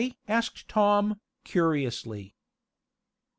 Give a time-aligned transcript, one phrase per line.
[0.27, 2.33] asked Tom, curiously.